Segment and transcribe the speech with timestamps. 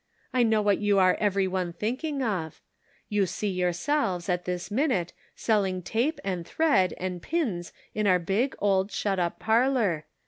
[0.33, 2.59] "I know what you are every one thinking of.
[3.07, 8.55] You see yourselves, at this minute, selling tape and thread and pins in our big,
[8.59, 10.07] old shut up parlor.